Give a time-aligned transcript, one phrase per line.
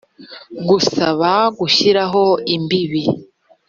[0.67, 2.23] gusaba gushyiraho
[2.55, 3.03] imbibi